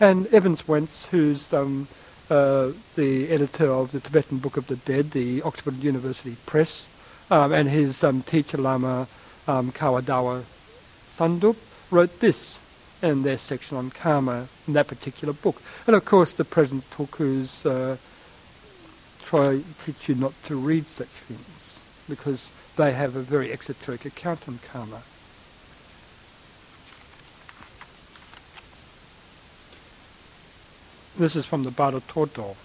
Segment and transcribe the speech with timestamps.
[0.00, 1.86] And Evans Wentz, who's um,
[2.30, 6.86] uh, the editor of the Tibetan Book of the Dead, the Oxford University Press,
[7.30, 9.06] um, and his um, teacher Lama
[9.46, 10.44] um, Kawadawa
[11.14, 11.56] Sandup
[11.90, 12.58] wrote this
[13.02, 15.60] in their section on karma in that particular book.
[15.86, 17.98] And of course the present tulkus uh,
[19.22, 21.78] try to teach you not to read such things
[22.08, 25.02] because they have a very exoteric account on karma.
[31.20, 32.56] This is from the Bardo Thodol.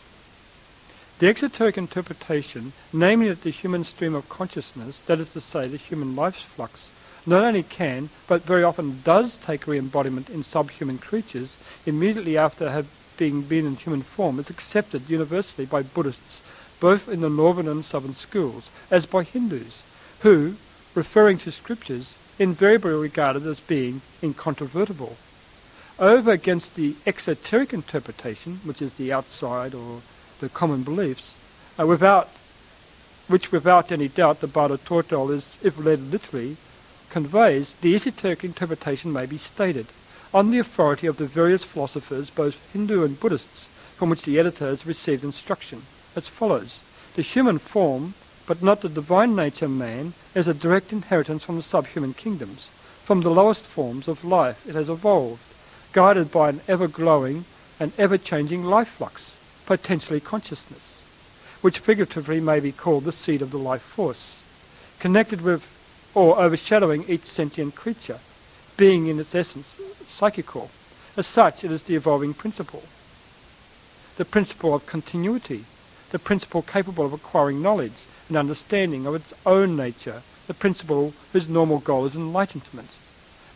[1.20, 5.76] The exoteric interpretation, namely that the human stream of consciousness, that is to say, the
[5.76, 6.90] human life flux,
[7.26, 13.42] not only can, but very often does take re-embodiment in subhuman creatures immediately after having
[13.42, 16.42] been in human form, is accepted universally by Buddhists,
[16.80, 19.84] both in the northern and southern schools, as by Hindus,
[20.22, 20.56] who,
[20.94, 25.18] referring to scriptures, invariably regarded as being incontrovertible
[26.00, 30.02] over against the exoteric interpretation, which is the outside or
[30.40, 31.36] the common beliefs,
[31.80, 32.30] uh, without
[33.28, 36.58] which without any doubt the Bardo Thodol is, if read literally,
[37.10, 39.88] conveys, the esoteric interpretation may be stated,
[40.34, 44.66] on the authority of the various philosophers, both Hindu and Buddhists, from which the editor
[44.66, 45.84] has received instruction,
[46.16, 46.80] as follows.
[47.16, 48.14] The human form,
[48.46, 52.68] but not the divine nature man, is a direct inheritance from the subhuman kingdoms.
[53.06, 55.55] From the lowest forms of life it has evolved
[55.96, 57.46] guided by an ever-glowing
[57.80, 61.02] and ever-changing life flux, potentially consciousness,
[61.62, 64.44] which figuratively may be called the seed of the life force,
[65.00, 65.64] connected with
[66.14, 68.20] or overshadowing each sentient creature,
[68.76, 70.70] being in its essence psychical.
[71.16, 72.84] As such, it is the evolving principle,
[74.18, 75.64] the principle of continuity,
[76.10, 81.48] the principle capable of acquiring knowledge and understanding of its own nature, the principle whose
[81.48, 82.90] normal goal is enlightenment,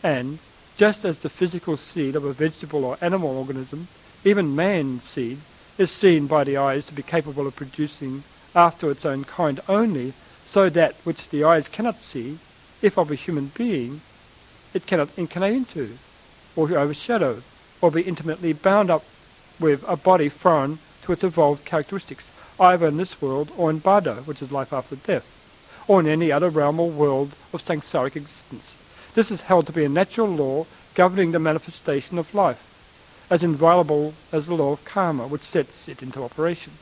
[0.02, 0.38] and
[0.80, 3.86] just as the physical seed of a vegetable or animal organism,
[4.24, 5.36] even man's seed,
[5.76, 8.22] is seen by the eyes to be capable of producing
[8.56, 10.14] after its own kind only,
[10.46, 12.38] so that which the eyes cannot see,
[12.80, 14.00] if of a human being,
[14.72, 15.98] it cannot incarnate into,
[16.56, 17.42] or overshadow,
[17.82, 19.04] or be intimately bound up
[19.58, 24.22] with a body foreign to its evolved characteristics, either in this world or in Bardo,
[24.22, 25.26] which is life after death,
[25.86, 28.76] or in any other realm or world of samsaric existence.
[29.14, 32.62] This is held to be a natural law governing the manifestation of life,
[33.30, 36.72] as inviolable as the law of karma, which sets it into operation.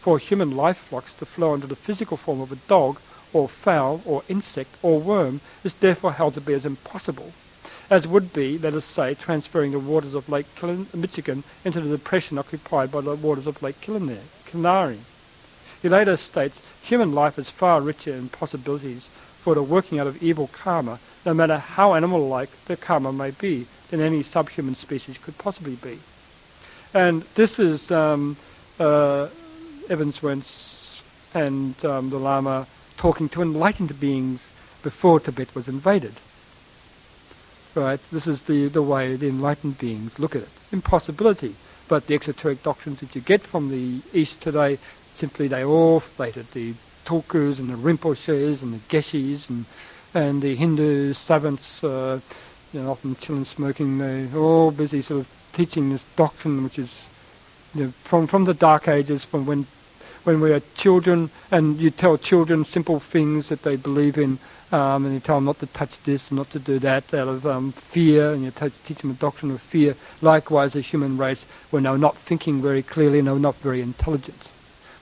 [0.00, 2.98] For human life flux to flow into the physical form of a dog,
[3.32, 7.32] or fowl, or insect, or worm is therefore held to be as impossible
[7.92, 10.46] as would be, let us say, transferring the waters of Lake
[10.94, 14.96] Michigan into the depression occupied by the waters of Lake Kinnari.
[15.82, 19.10] He later states, human life is far richer in possibilities
[19.42, 23.66] for the working out of evil karma, no matter how animal-like the karma may be,
[23.90, 25.98] than any subhuman species could possibly be.
[26.94, 28.36] And this is um,
[28.80, 29.28] uh,
[29.88, 31.02] Evans Wentz
[31.34, 32.66] and um, the Lama
[32.96, 34.50] talking to enlightened beings
[34.82, 36.14] before Tibet was invaded.
[37.74, 38.00] Right?
[38.10, 40.48] This is the, the way the enlightened beings look at it.
[40.72, 41.54] Impossibility.
[41.88, 44.78] But the exoteric doctrines that you get from the East today,
[45.14, 49.64] simply they all stated the Tulkus and the Rinpoches and the Geshes and
[50.14, 52.20] and the Hindu savants, uh,
[52.72, 57.08] you know, often chilling smoking, they're all busy sort of teaching this doctrine which is
[57.74, 59.66] you know, from from the dark ages, from when
[60.24, 64.38] when we are children, and you tell children simple things that they believe in,
[64.70, 67.28] um, and you tell them not to touch this and not to do that out
[67.28, 69.96] of um, fear, and you t- teach them a doctrine of fear.
[70.20, 74.51] Likewise, the human race, when they're not thinking very clearly and they're not very intelligent.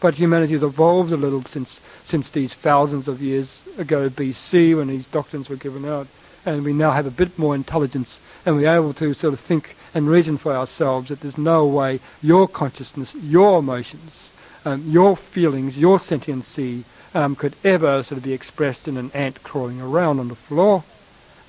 [0.00, 4.88] But humanity has evolved a little since since these thousands of years ago BC when
[4.88, 6.06] these doctrines were given out,
[6.44, 9.76] and we now have a bit more intelligence, and we're able to sort of think
[9.94, 14.30] and reason for ourselves that there's no way your consciousness, your emotions,
[14.64, 16.84] um, your feelings, your sentiency
[17.14, 20.84] um, could ever sort of be expressed in an ant crawling around on the floor.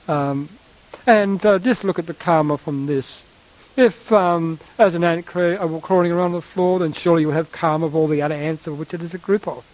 [0.07, 0.49] Um,
[1.05, 3.23] and uh, just look at the karma from this.
[3.77, 7.51] If, um, as an ant cra- uh, crawling around the floor, then surely you have
[7.51, 9.65] karma of all the other ants of which it is a group of.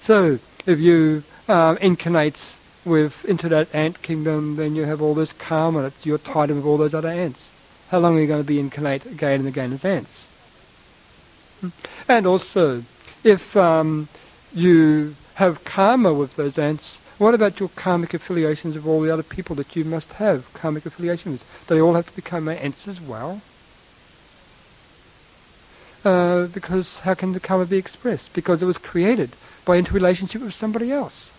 [0.00, 2.40] So, if you uh, incarnate
[2.84, 6.56] with into that ant kingdom, then you have all this karma that you're tied in
[6.56, 7.50] with all those other ants.
[7.90, 10.26] How long are you going to be incarnate again and again as ants?
[11.60, 11.68] Hmm.
[12.08, 12.84] And also,
[13.24, 14.08] if um,
[14.54, 19.22] you have karma with those ants, what about your karmic affiliations of all the other
[19.22, 21.66] people that you must have karmic affiliation with?
[21.68, 23.40] Do they all have to become ants as well?
[26.04, 28.32] Uh, because how can the karma be expressed?
[28.32, 29.30] Because it was created
[29.64, 31.30] by interrelationship with somebody else.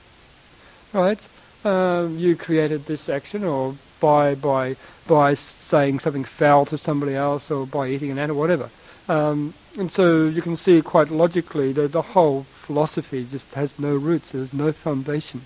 [0.94, 1.28] Right?
[1.64, 4.76] um, you created this action, or by by
[5.08, 8.70] by saying something foul to somebody else, or by eating an ant, or whatever.
[9.08, 13.96] Um, and so you can see quite logically that the whole philosophy just has no
[13.96, 14.32] roots.
[14.32, 15.42] There's no foundation.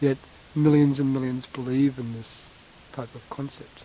[0.00, 0.18] Yet
[0.54, 2.44] millions and millions believe in this
[2.92, 3.82] type of concept.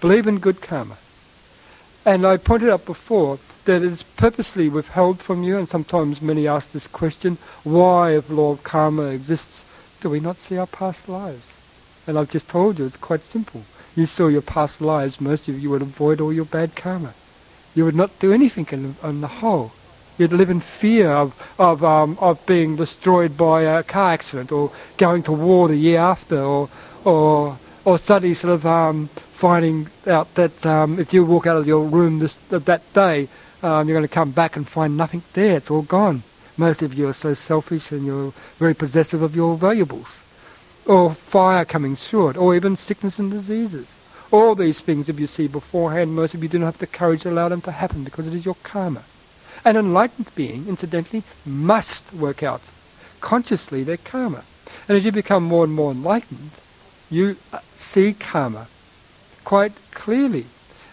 [0.00, 0.96] Believe in good karma.
[2.04, 6.46] And I pointed out before that it is purposely withheld from you, and sometimes many
[6.46, 9.64] ask this question, why, if law of karma exists,
[10.00, 11.50] do we not see our past lives?
[12.06, 13.64] And I've just told you, it's quite simple.
[13.96, 17.14] You saw your past lives, most of you would avoid all your bad karma.
[17.74, 19.72] You would not do anything in, on the whole.
[20.16, 24.70] You'd live in fear of, of, um, of being destroyed by a car accident or
[24.96, 26.68] going to war the year after or,
[27.04, 31.66] or, or suddenly sort of um, finding out that um, if you walk out of
[31.66, 33.28] your room this, that day,
[33.64, 35.56] um, you're going to come back and find nothing there.
[35.56, 36.22] It's all gone.
[36.56, 40.22] Most of you are so selfish and you're very possessive of your valuables.
[40.86, 43.98] Or fire coming short, or even sickness and diseases.
[44.30, 47.22] All these things, if you see beforehand, most of you do not have the courage
[47.22, 49.02] to allow them to happen because it is your karma.
[49.64, 52.60] An enlightened being, incidentally, must work out
[53.20, 54.44] consciously their karma.
[54.86, 56.50] And as you become more and more enlightened,
[57.10, 58.66] you uh, see karma
[59.44, 60.46] quite clearly.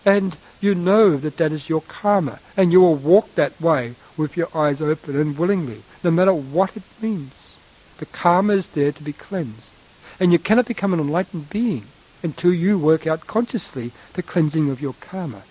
[0.05, 2.39] And you know that that is your karma.
[2.55, 6.77] And you will walk that way with your eyes open and willingly, no matter what
[6.77, 7.57] it means.
[7.97, 9.71] The karma is there to be cleansed.
[10.19, 11.83] And you cannot become an enlightened being
[12.23, 15.41] until you work out consciously the cleansing of your karma.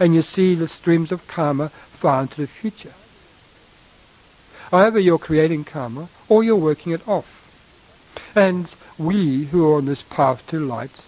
[0.00, 2.94] And you see the streams of karma far into the future.
[4.72, 7.34] Either you're creating karma or you're working it off.
[8.34, 11.02] And we who are on this path to light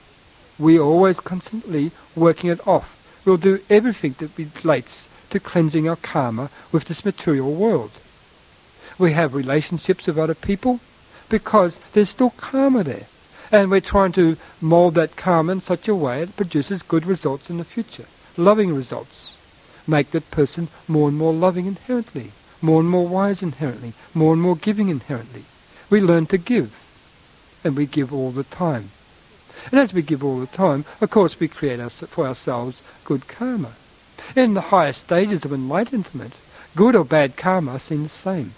[0.61, 2.97] we are always constantly working it off.
[3.25, 7.93] We'll do everything that relates to cleansing our karma with this material world.
[8.99, 10.81] We have relationships with other people
[11.31, 13.07] because there's still karma there.
[13.51, 17.49] And we're trying to mold that karma in such a way it produces good results
[17.49, 19.37] in the future, loving results.
[19.87, 22.33] Make that person more and more loving inherently,
[22.63, 25.45] more and more wise inherently, more and more giving inherently.
[25.89, 26.75] We learn to give,
[27.65, 28.91] and we give all the time.
[29.71, 33.73] And as we give all the time, of course we create for ourselves good karma.
[34.37, 36.35] In the higher stages of enlightenment,
[36.77, 38.55] good or bad karma seem the same.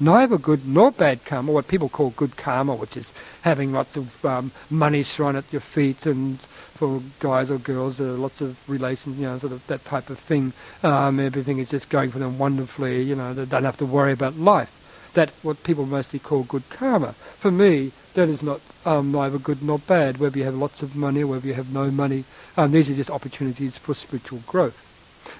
[0.00, 3.12] Neither good nor bad karma, what people call good karma, which is
[3.42, 6.38] having lots of um, money thrown at your feet and
[6.82, 10.18] for guys or girls, uh, lots of relations, you know, sort of that type of
[10.18, 10.52] thing.
[10.82, 14.10] Um, everything is just going for them wonderfully, you know, they don't have to worry
[14.10, 14.68] about life.
[15.14, 17.12] That's what people mostly call good karma.
[17.12, 20.96] For me, that is not um, neither good nor bad, whether you have lots of
[20.96, 22.24] money or whether you have no money.
[22.56, 24.82] Um, these are just opportunities for spiritual growth.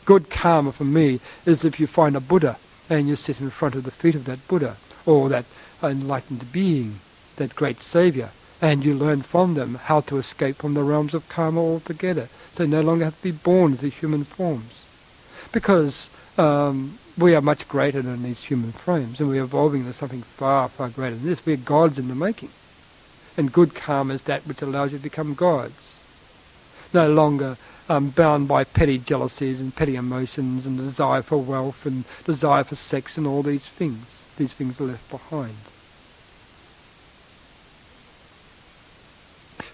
[0.05, 2.57] Good karma for me is if you find a Buddha
[2.89, 5.47] and you sit in front of the feet of that Buddha or that
[5.83, 7.01] enlightened being,
[7.35, 8.31] that great savior,
[8.63, 12.29] and you learn from them how to escape from the realms of karma altogether.
[12.53, 14.85] So you no longer have to be born into human forms.
[15.51, 20.23] Because um, we are much greater than these human frames, and we're evolving into something
[20.23, 21.45] far, far greater than this.
[21.45, 22.51] We're gods in the making.
[23.37, 25.99] And good karma is that which allows you to become gods.
[26.95, 27.57] No longer
[27.89, 32.77] um, bound by petty jealousies and petty emotions and desire for wealth and desire for
[32.77, 34.23] sex and all these things.
[34.37, 35.57] These things are left behind.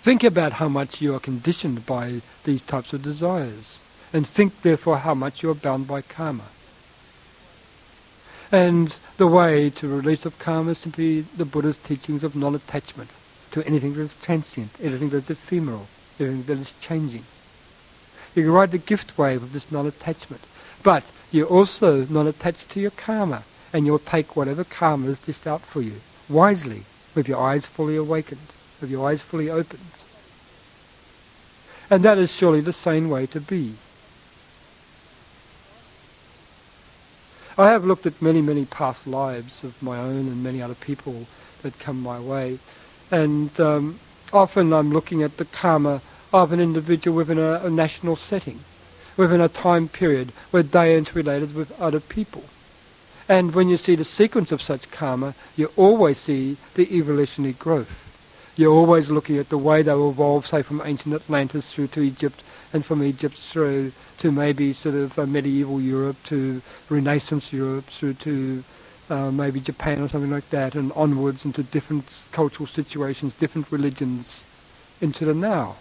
[0.09, 3.79] Think about how much you are conditioned by these types of desires,
[4.11, 6.45] and think therefore how much you are bound by karma.
[8.51, 13.11] And the way to release of karma is simply the Buddha's teachings of non-attachment
[13.51, 15.89] to anything that is transient, anything that is ephemeral,
[16.19, 17.25] anything that is changing.
[18.35, 20.41] You can ride the gift wave of this non-attachment,
[20.83, 23.43] but you're also non-attached to your karma,
[23.75, 26.01] and you'll take whatever karma is dished out for you,
[26.31, 26.85] wisely,
[27.15, 28.41] with your eyes fully awakened,
[28.81, 29.83] with your eyes fully opened.
[31.91, 33.75] And that is surely the sane way to be.
[37.57, 41.27] I have looked at many, many past lives of my own and many other people
[41.63, 42.61] that come my way,
[43.11, 43.99] and um,
[44.33, 46.01] often I'm looking at the karma
[46.33, 48.61] of an individual within a, a national setting,
[49.17, 52.45] within a time period where they are interrelated with other people.
[53.29, 58.08] And when you see the sequence of such karma, you always see the evolutionary growth.
[58.59, 62.43] You're always looking at the way they evolved, say, from ancient Atlantis through to Egypt,
[62.73, 66.61] and from Egypt through to maybe sort of uh, medieval Europe, to
[66.91, 68.65] Renaissance Europe, through to
[69.11, 74.45] uh, maybe Japan or something like that, and onwards into different cultural situations, different religions,
[75.01, 75.77] into the now.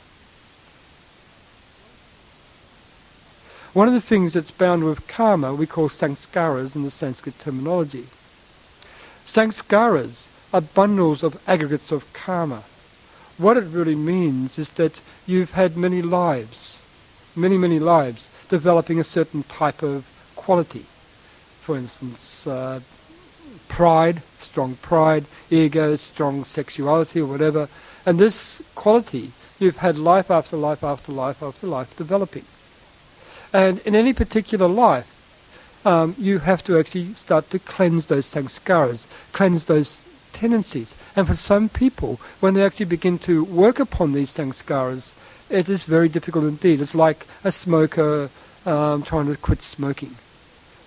[3.74, 8.06] One of the things that's bound with karma we call sanskaras in the Sanskrit terminology.
[9.26, 12.64] Sanskaras are bundles of aggregates of karma.
[13.38, 16.80] What it really means is that you've had many lives,
[17.36, 20.86] many, many lives, developing a certain type of quality.
[21.62, 22.80] For instance, uh,
[23.68, 27.68] pride, strong pride, ego, strong sexuality or whatever.
[28.06, 32.46] And this quality, you've had life after life after life after life developing.
[33.54, 35.14] And in any particular life,
[35.86, 40.07] um, you have to actually start to cleanse those sanskaras, cleanse those
[40.38, 40.94] tendencies.
[41.16, 45.14] And for some people, when they actually begin to work upon these sanskaras,
[45.50, 46.82] it is very difficult indeed.
[46.82, 48.30] It's like a smoker
[48.66, 50.16] um, trying to quit smoking.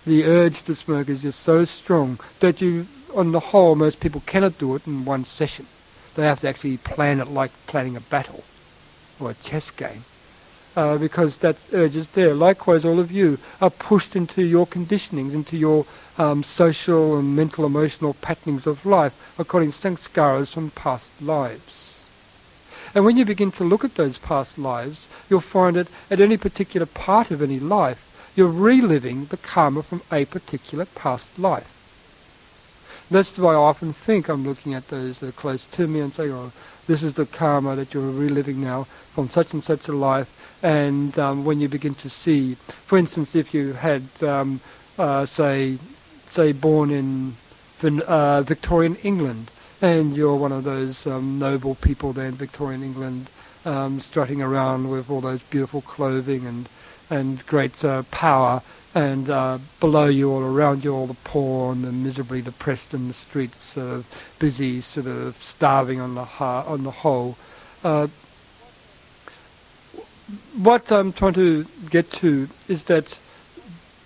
[0.06, 4.22] The urge to smoke is just so strong that you, on the whole, most people
[4.26, 5.66] cannot do it in one session.
[6.14, 8.44] They have to actually plan it like planning a battle
[9.18, 10.04] or a chess game
[10.76, 12.34] uh, because that urge is there.
[12.34, 15.86] Likewise, all of you are pushed into your conditionings, into your
[16.18, 22.06] um, social and mental, emotional patternings of life, according to sanskaras from past lives.
[22.94, 26.36] And when you begin to look at those past lives, you'll find that at any
[26.36, 31.76] particular part of any life, you're reliving the karma from a particular past life.
[33.10, 36.12] That's why I often think I'm looking at those that are close to me and
[36.12, 36.52] saying, oh,
[36.86, 41.18] this is the karma that you're reliving now from such and such a life, and
[41.18, 44.60] um, when you begin to see, for instance, if you had, um,
[44.98, 45.78] uh, say,
[46.28, 47.36] say, born in
[48.06, 49.50] uh, Victorian England,
[49.80, 53.30] and you're one of those um, noble people there in Victorian England,
[53.64, 56.68] um, strutting around with all those beautiful clothing and
[57.12, 58.62] and great uh, power,
[58.94, 63.08] and uh, below you, all around you, all the poor and the miserably depressed in
[63.08, 64.02] the streets, uh,
[64.38, 67.36] busy, sort of starving on the on the whole.
[70.56, 73.18] What I'm trying to get to is that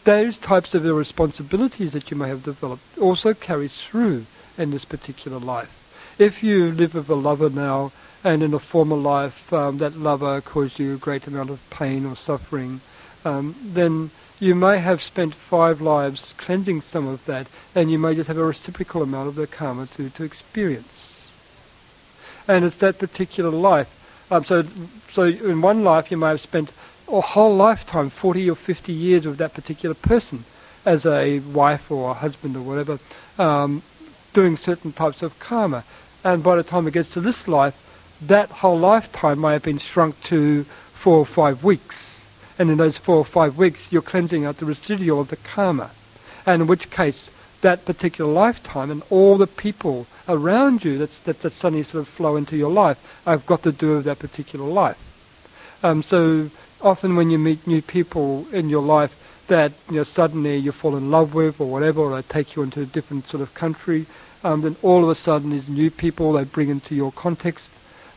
[0.05, 4.27] those types of responsibilities that you may have developed also carry through
[4.57, 6.15] in this particular life.
[6.19, 10.41] If you live with a lover now, and in a former life um, that lover
[10.41, 12.81] caused you a great amount of pain or suffering,
[13.25, 18.15] um, then you may have spent five lives cleansing some of that, and you may
[18.15, 21.31] just have a reciprocal amount of the karma to, to experience.
[22.49, 24.65] And it's that particular life um, so,
[25.11, 26.73] so in one life you may have spent
[27.11, 30.45] a whole lifetime, 40 or 50 years with that particular person
[30.85, 32.99] as a wife or a husband or whatever,
[33.39, 33.83] um,
[34.33, 35.85] doing certain types of karma.
[36.23, 37.81] And by the time it gets to this life,
[38.21, 42.23] that whole lifetime may have been shrunk to four or five weeks.
[42.59, 45.91] And in those four or five weeks, you're cleansing out the residual of the karma.
[46.47, 47.31] And in which case,
[47.65, 52.09] that particular lifetime and all the people around you that's, that, that suddenly sort of
[52.09, 55.01] flow into your life have got to do with that particular life.
[55.83, 56.51] Um, so
[56.83, 59.17] often when you meet new people in your life
[59.49, 62.63] that you know suddenly you fall in love with or whatever, or they take you
[62.63, 64.05] into a different sort of country,
[64.43, 67.71] um, then all of a sudden these new people they bring into your context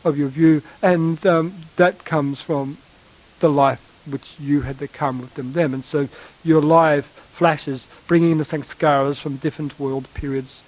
[0.04, 2.76] of your view, and um, that comes from
[3.40, 5.72] the life which you had to come with them, them.
[5.72, 6.08] And so
[6.44, 10.62] your life flashes, bringing the sanskaras from different world periods,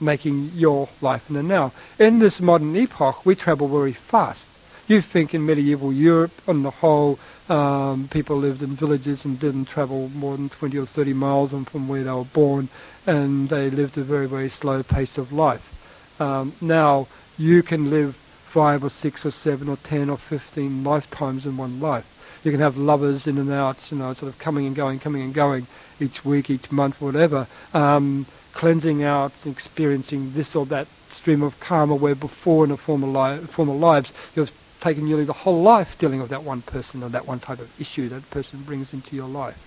[0.00, 1.72] making your life in the now.
[2.00, 4.48] In this modern epoch, we travel very fast.
[4.88, 9.66] You think in medieval Europe, on the whole, um, people lived in villages and didn't
[9.66, 12.68] travel more than 20 or 30 miles from where they were born,
[13.06, 16.20] and they lived a very, very slow pace of life.
[16.20, 17.06] Um, now,
[17.38, 21.78] you can live five or six or seven or ten or fifteen lifetimes in one
[21.78, 22.15] life
[22.46, 25.22] you can have lovers in and out, you know, sort of coming and going, coming
[25.22, 25.66] and going
[26.00, 31.94] each week, each month, whatever, um, cleansing out, experiencing this or that stream of karma
[31.94, 36.20] where before in a former, li- former lives you've taken nearly the whole life dealing
[36.20, 39.26] with that one person or that one type of issue that person brings into your
[39.26, 39.60] life.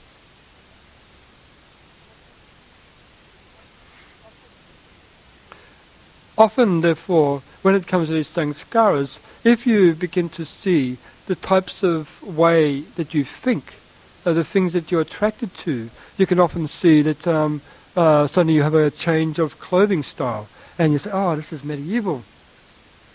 [6.38, 10.98] Often, therefore, when it comes to these sanskaras, if you begin to see
[11.30, 13.76] the types of way that you think,
[14.26, 15.88] uh, the things that you're attracted to.
[16.18, 17.62] You can often see that um,
[17.96, 21.64] uh, suddenly you have a change of clothing style, and you say, "Oh, this is
[21.64, 22.24] medieval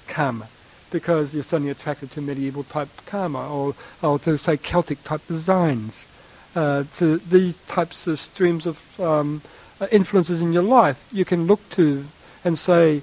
[0.06, 0.47] karma,"
[0.92, 6.06] because you're suddenly attracted to medieval type karma, or, or to say Celtic type designs,
[6.54, 9.42] uh, to these types of streams of um,
[9.90, 11.04] influences in your life.
[11.11, 12.04] You can look to
[12.44, 13.02] and say,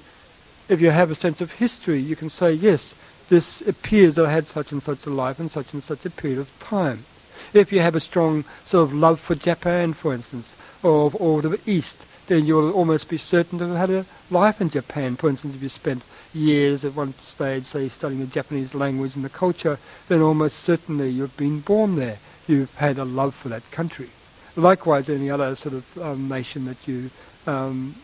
[0.70, 2.94] if you have a sense of history, you can say, yes,
[3.32, 6.38] this appears I had such and such a life in such and such a period
[6.38, 7.06] of time.
[7.54, 11.58] If you have a strong sort of love for Japan, for instance, or, or the
[11.64, 15.16] East, then you'll almost be certain to have had a life in Japan.
[15.16, 16.02] For instance, if you spent
[16.34, 21.08] years at one stage, say, studying the Japanese language and the culture, then almost certainly
[21.08, 22.18] you've been born there.
[22.46, 24.10] You've had a love for that country.
[24.56, 27.08] Likewise, any other sort of um, nation that you
[27.46, 27.94] um,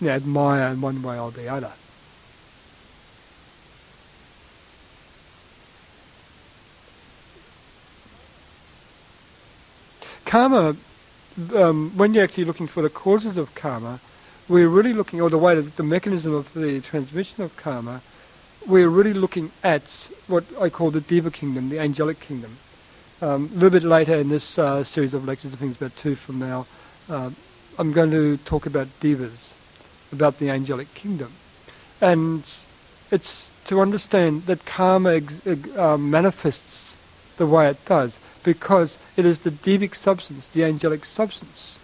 [0.00, 1.70] you know, admire in one way or the other.
[10.24, 10.76] Karma,
[11.54, 14.00] um, when you're actually looking for the causes of karma,
[14.48, 18.00] we're really looking, or the way that the mechanism of the transmission of karma,
[18.66, 19.82] we're really looking at
[20.26, 22.56] what I call the Deva kingdom, the angelic kingdom.
[23.20, 25.96] Um, a little bit later in this uh, series of lectures, I think it's about
[25.96, 26.66] two from now,
[27.08, 27.30] uh,
[27.78, 29.52] I'm going to talk about Devas,
[30.12, 31.32] about the angelic kingdom.
[32.00, 32.44] And
[33.10, 36.94] it's to understand that karma ex- uh, manifests
[37.36, 41.78] the way it does because it is the devic substance, the angelic substance,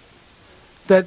[0.87, 1.07] that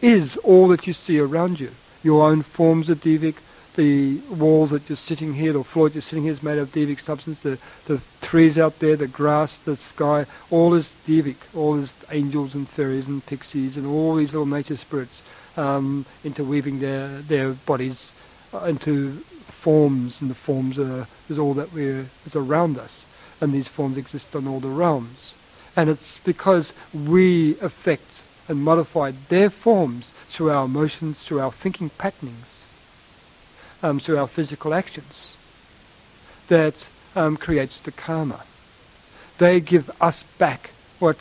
[0.00, 1.70] is all that you see around you.
[2.02, 3.36] Your own forms are devic,
[3.74, 6.72] the walls that you're sitting here, the floor that you're sitting here is made of
[6.72, 11.76] devic substance, the, the trees out there, the grass, the sky, all is devic, all
[11.76, 15.22] is angels and fairies and pixies and all these little nature spirits
[15.56, 18.12] um, interweaving their, their bodies
[18.54, 23.04] uh, into forms, and the forms are, is all that we're, is around us.
[23.40, 25.34] And these forms exist on all the realms.
[25.76, 31.90] And it's because we affect and modify their forms through our emotions, through our thinking
[31.90, 32.64] patternings,
[33.82, 35.36] um, through our physical actions,
[36.48, 38.40] that um, creates the karma.
[39.38, 41.18] They give us back what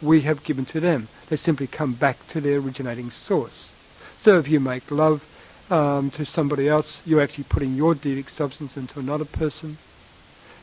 [0.00, 1.08] we have given to them.
[1.28, 3.72] They simply come back to their originating source.
[4.18, 5.24] So if you make love
[5.70, 9.78] um, to somebody else, you're actually putting your devic substance into another person.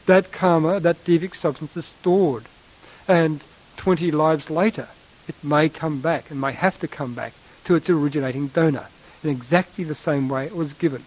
[0.06, 2.46] That karma, that devic substance is stored.
[3.08, 3.42] And
[3.78, 4.88] 20 lives later,
[5.28, 7.34] it may come back and may have to come back
[7.66, 8.88] to its originating donor
[9.24, 11.04] in exactly the same way it was given.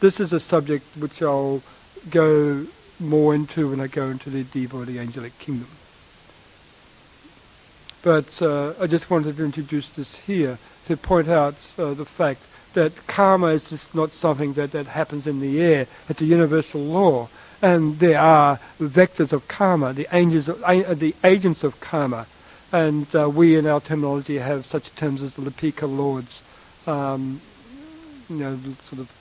[0.00, 1.62] This is a subject which I'll
[2.10, 2.66] go
[2.98, 5.68] more into when I go into the the angelic kingdom.
[8.02, 12.40] But uh, I just wanted to introduce this here to point out uh, the fact
[12.74, 15.86] that karma is just not something that, that happens in the air.
[16.08, 17.28] It's a universal law.
[17.60, 22.26] And there are vectors of karma, the, angels of, uh, the agents of karma,
[22.72, 26.42] and uh, we in our terminology have such terms as the Lipika lords,
[26.86, 27.40] um,
[28.28, 28.58] you know,
[28.88, 29.12] sort of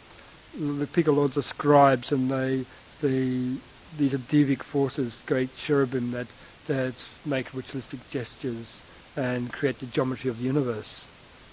[0.58, 2.66] Lipika lords are scribes, and they,
[3.02, 3.58] they,
[3.98, 6.28] these are devic forces, great cherubim that
[6.68, 6.94] that
[7.26, 8.82] make ritualistic gestures
[9.18, 11.06] and create the geometry of the universe,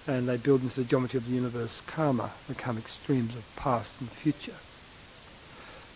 [0.08, 2.54] and they build into the geometry of the universe karma, the
[2.86, 4.54] streams of past and future.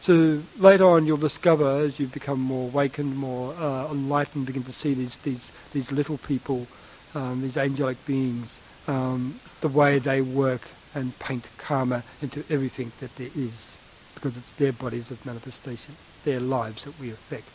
[0.02, 4.72] So later on, you'll discover as you become more awakened, more uh, enlightened, begin to
[4.72, 6.66] see these these these little people,
[7.14, 13.16] um, these angelic beings, um, the way they work and paint karma into everything that
[13.16, 13.78] there is,
[14.14, 15.94] because it's their bodies of manifestation,
[16.24, 17.48] their lives that we affect.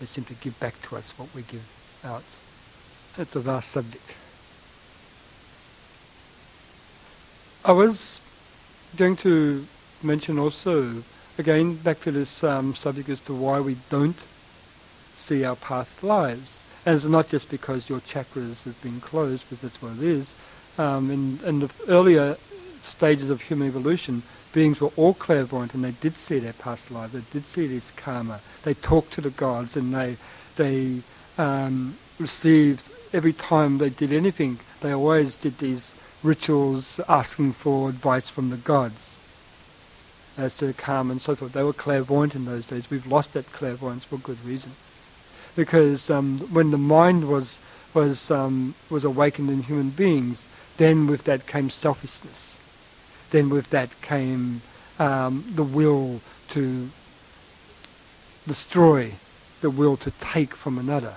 [0.00, 1.62] They simply give back to us what we give
[2.04, 2.24] out.
[3.18, 4.14] It's a vast subject.
[7.62, 8.18] I was
[8.96, 9.66] going to
[10.02, 11.02] mention also,
[11.36, 14.16] again, back to this um, subject as to why we don't
[15.14, 16.62] see our past lives.
[16.86, 20.34] And it's not just because your chakras have been closed, but that's what it is.
[20.78, 22.38] Um, in, in the earlier
[22.82, 24.22] stages of human evolution,
[24.54, 27.12] beings were all clairvoyant and they did see their past lives.
[27.12, 28.40] They did see this karma.
[28.62, 30.16] They talked to the gods and they,
[30.56, 31.02] they
[31.36, 38.28] um, received, every time they did anything, they always did these rituals asking for advice
[38.28, 39.16] from the gods
[40.36, 41.52] as to karma and so forth.
[41.52, 42.90] They were clairvoyant in those days.
[42.90, 44.72] We've lost that clairvoyance for good reason.
[45.56, 47.58] Because um, when the mind was,
[47.92, 52.56] was, um, was awakened in human beings, then with that came selfishness.
[53.30, 54.62] Then with that came
[54.98, 56.90] um, the will to
[58.46, 59.12] destroy,
[59.60, 61.14] the will to take from another.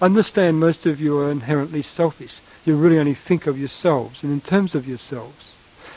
[0.00, 2.38] Understand most of you are inherently selfish.
[2.64, 5.54] You really only think of yourselves and in terms of yourselves.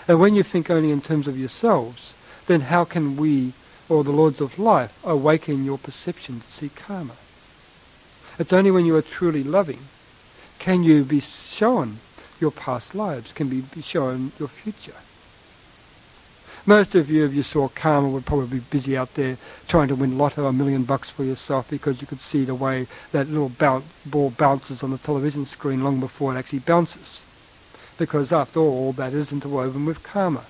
[0.07, 2.13] And when you think only in terms of yourselves,
[2.47, 3.53] then how can we,
[3.89, 7.13] or the Lords of Life, awaken your perception to see karma?
[8.37, 9.79] It's only when you are truly loving
[10.59, 11.97] can you be shown
[12.39, 14.95] your past lives, can be, shown your future.
[16.65, 19.95] Most of you, if you saw karma, would probably be busy out there trying to
[19.95, 23.51] win lotto a million bucks for yourself because you could see the way that little
[24.05, 27.21] ball bounces on the television screen long before it actually bounces
[27.97, 30.43] because after all, that is interwoven with karma,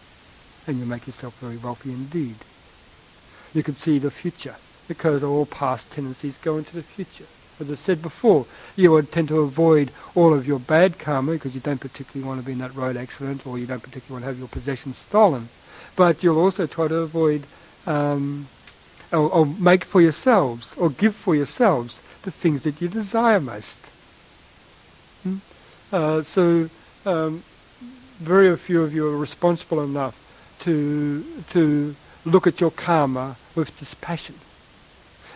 [0.65, 2.36] and you make yourself very wealthy indeed.
[3.54, 4.56] You can see the future,
[4.88, 7.25] because all past tendencies go into the future.
[7.60, 11.56] As I said before, you would tend to avoid all of your bad karma because
[11.56, 14.23] you don't particularly want to be in that road accident or you don't particularly want
[14.23, 15.47] to have your possessions stolen.
[15.96, 17.44] But you'll also try to avoid
[17.88, 18.48] um,
[19.12, 23.80] or, or make for yourselves or give for yourselves the things that you desire most.
[25.24, 25.38] Hmm?
[25.92, 26.70] Uh, so
[27.06, 27.44] um,
[28.20, 30.16] very few of you are responsible enough
[30.60, 34.36] to to look at your karma with dispassion.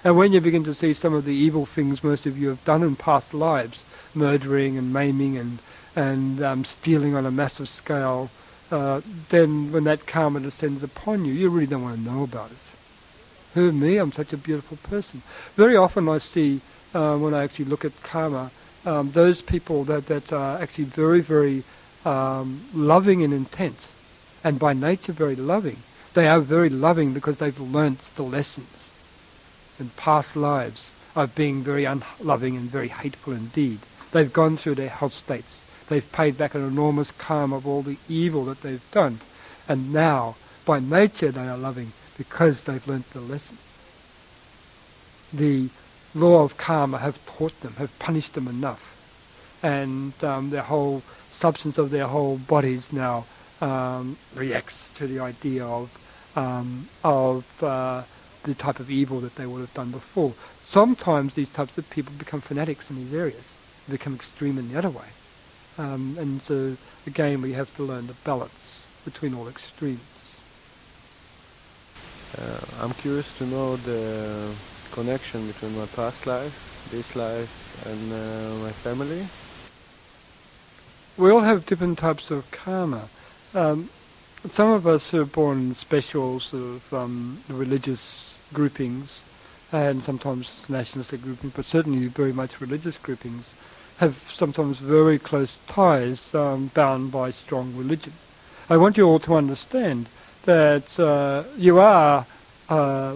[0.03, 2.63] And when you begin to see some of the evil things most of you have
[2.63, 3.83] done in past lives,
[4.15, 5.59] murdering and maiming and
[5.95, 8.29] and um, stealing on a massive scale,
[8.71, 12.51] uh, then when that karma descends upon you, you really don't want to know about
[12.51, 12.57] it.
[13.55, 13.97] Who me?
[13.97, 15.21] I'm such a beautiful person.
[15.55, 16.61] Very often I see
[16.93, 18.51] uh, when I actually look at karma,
[18.85, 21.63] um, those people that that are actually very very
[22.05, 23.87] um, loving in intent,
[24.43, 25.77] and by nature very loving.
[26.13, 28.91] They are very loving because they've learnt the lessons
[29.79, 33.79] in past lives of being very unloving and very hateful indeed.
[34.11, 35.63] They've gone through their health states.
[35.89, 39.19] They've paid back an enormous karma of all the evil that they've done.
[39.67, 43.57] And now, by nature, they are loving because they've learnt the lesson.
[45.33, 45.69] The
[46.15, 48.95] law of karma have taught them, have punished them enough.
[49.61, 53.25] And um, their whole substance of their whole bodies now
[53.61, 55.95] um, reacts to the idea of
[56.35, 58.03] um, of uh,
[58.43, 60.33] the type of evil that they would have done before.
[60.69, 63.55] Sometimes these types of people become fanatics in these areas,
[63.89, 65.07] become extreme in the other way,
[65.79, 66.75] um, and so
[67.07, 69.99] again we have to learn the balance between all extremes.
[72.37, 74.53] Uh, I'm curious to know the
[74.91, 77.49] connection between my past life, this life,
[77.87, 79.25] and uh, my family.
[81.17, 83.09] We all have different types of karma.
[83.55, 83.89] Um,
[84.51, 89.23] some of us who are born in special sort of um, religious groupings,
[89.71, 93.53] and sometimes nationalistic groupings, but certainly very much religious groupings,
[93.99, 98.13] have sometimes very close ties um, bound by strong religion.
[98.69, 100.07] I want you all to understand
[100.43, 102.25] that uh, you are
[102.69, 103.13] uh,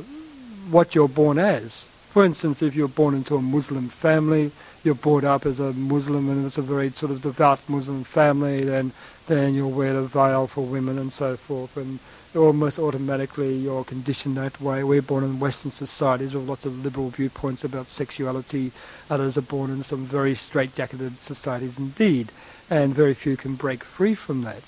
[0.69, 1.87] what you're born as.
[2.09, 4.51] For instance, if you're born into a Muslim family,
[4.83, 8.63] you're brought up as a Muslim and it's a very sort of devout Muslim family,
[8.63, 8.91] then
[9.27, 11.99] then you'll wear the veil for women and so forth, and
[12.35, 14.83] almost automatically you're conditioned that way.
[14.83, 18.71] We're born in Western societies with lots of liberal viewpoints about sexuality.
[19.09, 22.31] Others are born in some very straitjacketed societies indeed,
[22.69, 24.63] and very few can break free from that.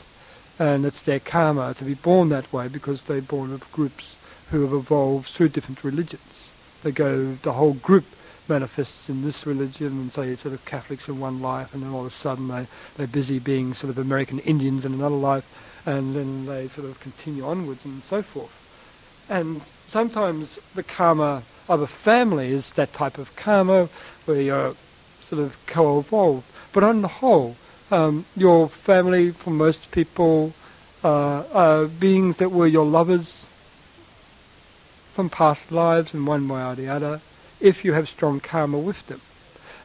[0.60, 4.16] And it's their karma to be born that way because they're born of groups
[4.52, 6.52] who have evolved through different religions.
[6.84, 8.06] They go, the whole group
[8.50, 12.02] manifests in this religion and say sort of Catholics in one life and then all
[12.02, 16.16] of a sudden they, they're busy being sort of American Indians in another life and
[16.16, 18.54] then they sort of continue onwards and so forth.
[19.30, 23.90] And sometimes the karma of a family is that type of karma
[24.26, 24.76] where you're
[25.28, 26.46] sort of co-evolved.
[26.74, 27.56] But on the whole,
[27.92, 30.54] um, your family, for most people,
[31.04, 33.46] uh, are beings that were your lovers
[35.14, 37.22] from past lives in one way or the other
[37.60, 39.22] if you have strong karma with them.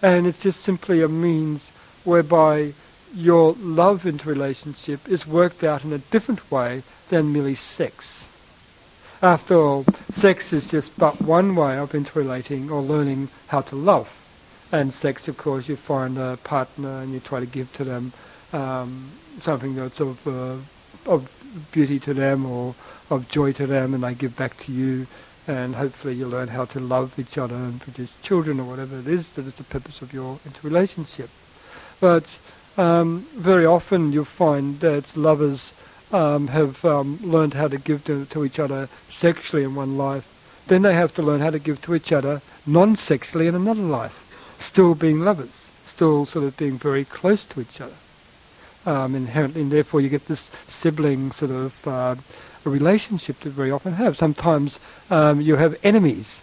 [0.02, 1.70] And it's just simply a means
[2.04, 2.72] whereby
[3.14, 8.24] your love interrelationship is worked out in a different way than merely sex.
[9.22, 14.16] After all, sex is just but one way of interrelating or learning how to love.
[14.72, 18.12] And sex, of course, you find a partner and you try to give to them
[18.52, 19.10] um,
[19.42, 20.56] something that's of, uh,
[21.10, 21.28] of
[21.72, 22.74] beauty to them or
[23.10, 25.06] of joy to them, and they give back to you
[25.46, 29.06] and hopefully you learn how to love each other and produce children or whatever it
[29.06, 31.30] is that is the purpose of your interrelationship.
[32.00, 32.38] But
[32.76, 35.72] um, very often you'll find that lovers
[36.12, 40.26] um, have um, learned how to give to, to each other sexually in one life.
[40.66, 44.56] Then they have to learn how to give to each other non-sexually in another life,
[44.58, 47.94] still being lovers, still sort of being very close to each other.
[48.86, 52.14] Um, inherently, and therefore you get this sibling sort of uh,
[52.64, 54.16] a relationship to very often have.
[54.16, 56.40] Sometimes um, you have enemies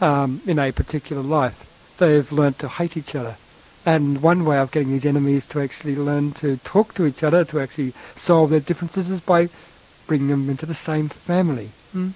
[0.00, 1.56] um, in a particular life.
[1.98, 3.36] They've learned to hate each other.
[3.86, 7.44] And one way of getting these enemies to actually learn to talk to each other,
[7.46, 9.48] to actually solve their differences, is by
[10.06, 11.70] bringing them into the same family.
[11.94, 12.12] Mm.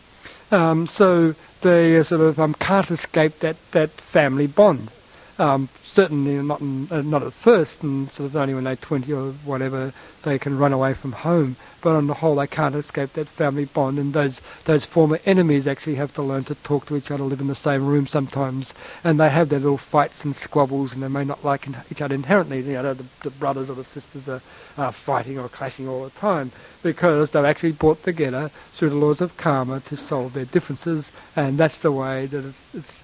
[0.53, 4.91] Um, so they sort of um, can't escape that, that family bond.
[5.39, 9.13] Um, certainly not in, uh, not at first, and sort of only when they're 20
[9.13, 9.93] or whatever
[10.23, 11.57] they can run away from home.
[11.81, 15.67] But on the whole, they can't escape that family bond, and those those former enemies
[15.67, 18.75] actually have to learn to talk to each other, live in the same room sometimes,
[19.03, 22.15] and they have their little fights and squabbles, and they may not like each other
[22.15, 22.61] inherently.
[22.61, 24.41] You know, the, the brothers or the sisters are,
[24.79, 29.21] are fighting or clashing all the time because they're actually brought together through the laws
[29.21, 33.04] of karma to solve their differences, and that's the way that it's, it's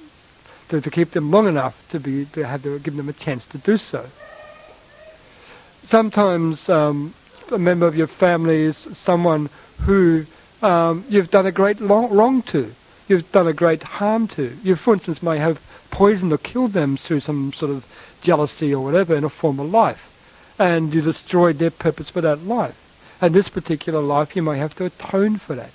[0.70, 3.46] to, to keep them long enough to be to have to give them a chance
[3.46, 4.06] to do so.
[5.82, 7.14] Sometimes um,
[7.52, 10.26] a member of your family is someone who
[10.62, 12.72] um, you've done a great long, wrong to.
[13.08, 14.56] you've done a great harm to.
[14.62, 17.84] You, for instance, may have poisoned or killed them through some sort of
[18.22, 20.06] jealousy or whatever in a former life.
[20.58, 22.76] And you destroyed their purpose for that life.
[23.20, 25.72] And this particular life, you may have to atone for that.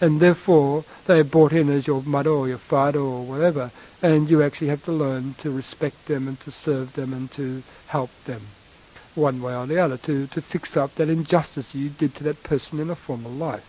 [0.00, 3.70] And therefore, they are brought in as your mother or your father or whatever.
[4.02, 7.62] And you actually have to learn to respect them and to serve them and to
[7.88, 8.40] help them
[9.14, 12.42] one way or the other, to, to fix up that injustice you did to that
[12.42, 13.66] person in a former life.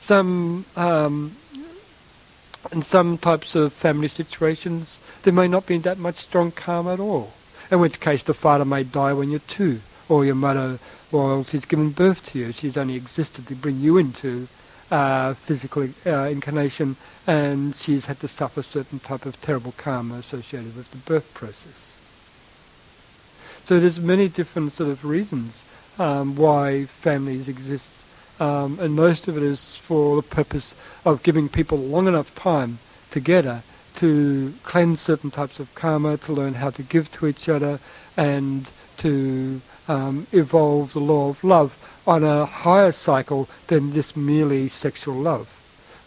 [0.00, 1.36] Some um,
[2.72, 7.00] in some types of family situations, there may not be that much strong karma at
[7.00, 7.32] all.
[7.70, 10.78] In which case, the father may die when you're two, or your mother,
[11.44, 14.48] she's given birth to you, she's only existed to bring you into
[14.90, 20.76] uh, physical uh, incarnation, and she's had to suffer certain type of terrible karma associated
[20.76, 21.96] with the birth process.
[23.66, 25.64] So there's many different sort of reasons
[26.00, 28.04] um, why families exist,
[28.40, 30.74] um, and most of it is for the purpose
[31.04, 32.78] of giving people long enough time
[33.12, 33.62] together
[33.96, 37.78] to cleanse certain types of karma, to learn how to give to each other,
[38.16, 38.66] and
[39.04, 41.70] to um, evolve the law of love
[42.06, 45.48] on a higher cycle than just merely sexual love.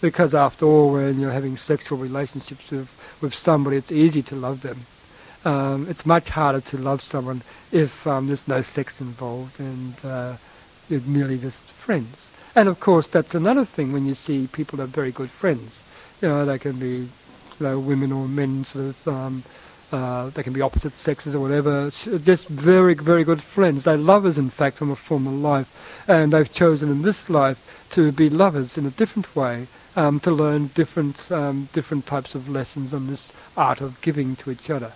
[0.02, 2.90] Because after all, when you're having sexual relationships with,
[3.22, 4.86] with somebody, it's easy to love them
[5.48, 10.36] um, it's much harder to love someone if um, there's no sex involved and uh,
[10.90, 12.30] you're merely just friends.
[12.56, 15.84] And of course, that's another thing when you see people that are very good friends.
[16.22, 17.10] You know, they can be you
[17.60, 19.44] know, women or men, sort of, um,
[19.92, 21.90] uh, they can be opposite sexes or whatever.
[21.92, 23.84] Just very, very good friends.
[23.84, 28.12] They're lovers, in fact, from a former life, and they've chosen in this life to
[28.12, 32.94] be lovers in a different way, um, to learn different, um, different types of lessons
[32.94, 34.92] on this art of giving to each other.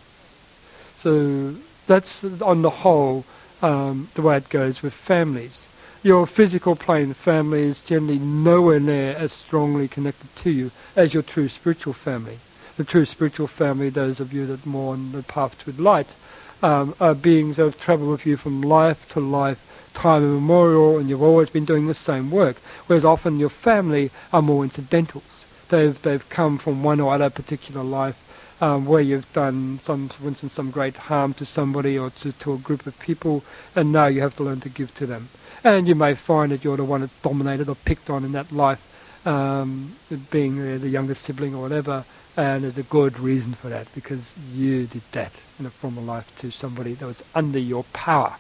[0.97, 1.55] So
[1.87, 3.25] that's on the whole
[3.61, 5.67] um, the way it goes with families.
[6.03, 11.23] Your physical plane family is generally nowhere near as strongly connected to you as your
[11.23, 12.39] true spiritual family.
[12.81, 16.15] The true spiritual family, those of you that on the path to light,
[16.63, 21.07] um, are beings that have travelled with you from life to life, time immemorial, and
[21.07, 22.57] you've always been doing the same work.
[22.87, 25.45] Whereas often your family are more incidentals.
[25.69, 28.17] They've, they've come from one or other particular life
[28.59, 32.53] um, where you've done some, for instance, some great harm to somebody or to, to
[32.53, 33.43] a group of people,
[33.75, 35.29] and now you have to learn to give to them.
[35.63, 38.51] And you may find that you're the one that's dominated or picked on in that
[38.51, 38.81] life,
[39.27, 39.97] um,
[40.31, 42.05] being the, the sibling or whatever,
[42.37, 46.37] and there's a good reason for that because you did that in a former life
[46.39, 48.35] to somebody that was under your power.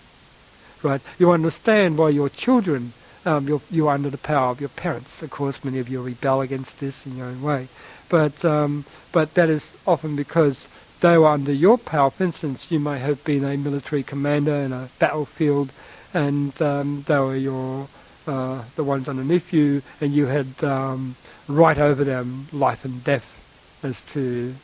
[0.83, 1.01] Right?
[1.19, 2.93] You understand why your children,
[3.25, 5.21] um, you're, you're under the power of your parents.
[5.21, 7.67] Of course, many of you rebel against this in your own way
[8.11, 10.67] but um, but that is often because
[10.99, 12.11] they were under your power.
[12.11, 15.71] For instance, you may have been a military commander in a battlefield,
[16.13, 17.87] and um, they were your
[18.27, 21.15] uh, the ones underneath you, and you had um,
[21.47, 23.40] right over them life and death
[23.83, 24.55] as to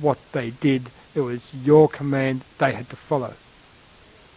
[0.00, 0.90] what they did.
[1.14, 3.34] It was your command; they had to follow.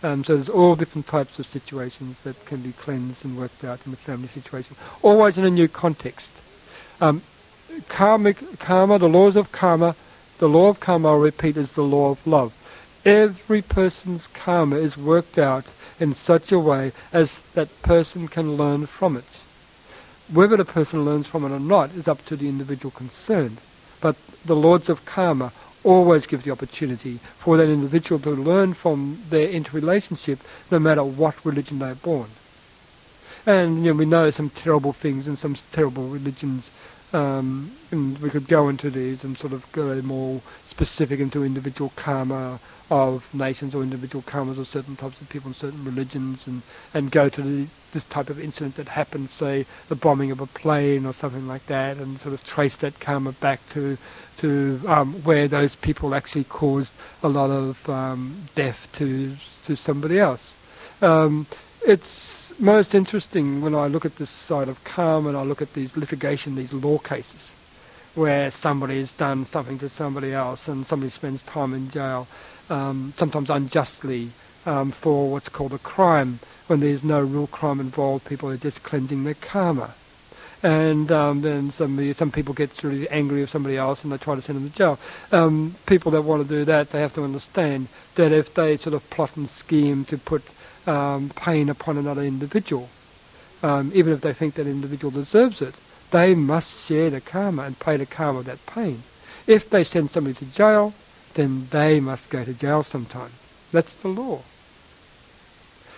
[0.03, 3.79] Um, so there's all different types of situations that can be cleansed and worked out
[3.85, 6.31] in the family situation, always in a new context.
[6.99, 7.21] Um,
[7.87, 9.95] karmic karma, the laws of karma,
[10.39, 12.53] the law of karma, I'll repeat, is the law of love.
[13.05, 15.65] Every person's karma is worked out
[15.99, 19.37] in such a way as that person can learn from it.
[20.31, 23.57] Whether the person learns from it or not is up to the individual concerned.
[24.01, 25.51] But the lords of karma
[25.83, 31.43] always give the opportunity for that individual to learn from their interrelationship no matter what
[31.45, 32.29] religion they're born.
[33.45, 36.69] And you know, we know some terrible things and some terrible religions
[37.13, 41.91] um, and we could go into these and sort of go more specific into individual
[41.95, 42.59] karma
[42.91, 46.61] of nations or individual karmas or certain types of people and certain religions and,
[46.93, 50.45] and go to the, this type of incident that happened, say the bombing of a
[50.45, 53.97] plane or something like that, and sort of trace that karma back to
[54.37, 60.19] to um, where those people actually caused a lot of um, death to to somebody
[60.19, 60.55] else.
[61.01, 61.47] Um,
[61.87, 65.73] it's most interesting when I look at this side of karma and I look at
[65.73, 67.55] these litigation, these law cases,
[68.15, 72.27] where somebody has done something to somebody else and somebody spends time in jail,
[72.71, 74.31] um, sometimes unjustly,
[74.65, 78.83] um, for what's called a crime, when there's no real crime involved, people are just
[78.83, 79.93] cleansing their karma.
[80.63, 84.35] And um, then some some people get really angry with somebody else and they try
[84.35, 84.99] to send them to jail.
[85.31, 88.93] Um, people that want to do that, they have to understand that if they sort
[88.93, 90.43] of plot and scheme to put
[90.85, 92.89] um, pain upon another individual,
[93.63, 95.75] even if they think that individual deserves it,
[96.11, 99.01] they must share the karma and pay the karma of that pain.
[99.47, 100.93] If they send somebody to jail,
[101.35, 103.31] then they must go to jail sometime.
[103.71, 104.41] That's the law.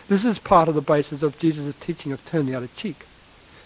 [0.07, 3.05] This is part of the basis of Jesus' teaching of turn the other cheek.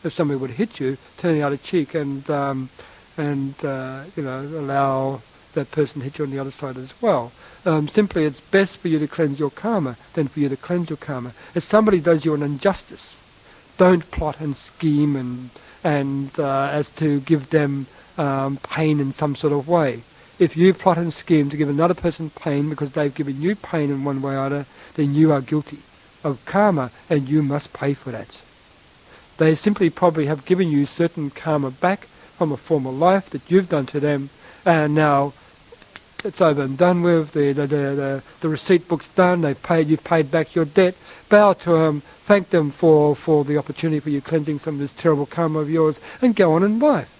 [0.03, 2.69] if somebody would hit you, turn the other cheek and um,
[3.17, 5.21] and uh, you know allow
[5.53, 7.31] that person to hit you on the other side as well.
[7.65, 10.89] Um, simply, it's best for you to cleanse your karma than for you to cleanse
[10.89, 11.33] your karma.
[11.55, 13.19] If somebody does you an injustice,
[13.77, 15.49] don't plot and scheme and
[15.83, 20.03] and uh, as to give them um, pain in some sort of way.
[20.39, 23.89] If you plot and scheme to give another person pain because they've given you pain
[23.89, 25.79] in one way or other, then you are guilty
[26.23, 28.37] of karma and you must pay for that.
[29.37, 32.01] They simply probably have given you certain karma back
[32.37, 34.29] from a former life that you've done to them,
[34.63, 35.33] and now
[36.23, 37.31] it's over and done with.
[37.33, 39.41] The the the, the, receipt book's done.
[39.41, 39.87] They've paid.
[39.87, 40.95] You've paid back your debt.
[41.29, 42.01] Bow to them.
[42.25, 45.69] Thank them for for the opportunity for you cleansing some of this terrible karma of
[45.69, 47.16] yours, and go on in life.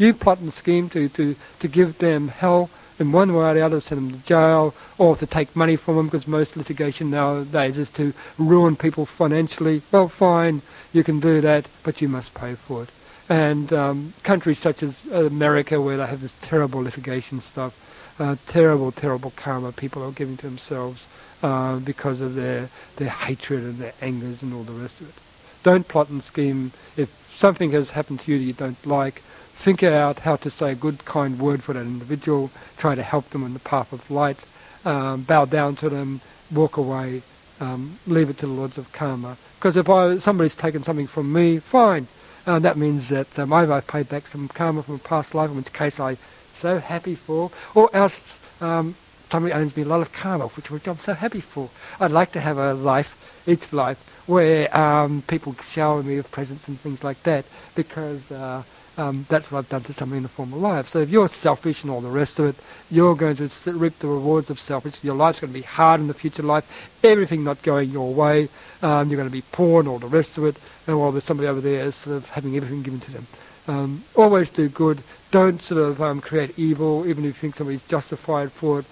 [0.00, 3.60] You plot and scheme to to to give them hell in one way or the
[3.60, 7.76] other, send them to jail, or to take money from them, because most litigation nowadays
[7.76, 9.82] is to ruin people financially.
[9.92, 12.88] Well, fine, you can do that, but you must pay for it.
[13.28, 17.72] And um, countries such as America, where they have this terrible litigation stuff,
[18.18, 21.06] uh, terrible, terrible karma people are giving to themselves
[21.42, 25.14] uh, because of their, their hatred and their angers and all the rest of it.
[25.62, 26.72] Don't plot and scheme.
[26.96, 29.22] If something has happened to you that you don't like,
[29.60, 33.28] think out how to say a good, kind word for that individual, try to help
[33.28, 34.42] them on the path of light,
[34.86, 37.20] um, bow down to them, walk away,
[37.60, 39.36] um, leave it to the lords of karma.
[39.58, 42.08] Because if I, somebody's taken something from me, fine.
[42.46, 45.56] Uh, that means that um, I've paid back some karma from a past life, in
[45.56, 46.16] which case I'm
[46.52, 47.50] so happy for.
[47.74, 48.94] Or else um,
[49.28, 51.68] somebody owes me a lot of karma, which, which I'm so happy for.
[52.00, 56.66] I'd like to have a life, each life, where um, people shower me with presents
[56.66, 57.44] and things like that,
[57.74, 58.62] because uh,
[59.00, 60.88] um, that's what I've done to somebody in a former life.
[60.88, 62.56] So if you're selfish and all the rest of it,
[62.90, 65.02] you're going to reap the rewards of selfishness.
[65.02, 66.66] Your life's going to be hard in the future life.
[67.02, 68.48] Everything not going your way.
[68.82, 70.56] Um, you're going to be poor and all the rest of it.
[70.86, 73.26] And while there's somebody over there sort of having everything given to them.
[73.68, 75.02] Um, always do good.
[75.30, 78.84] Don't sort of um, create evil, even if you think somebody's justified for it.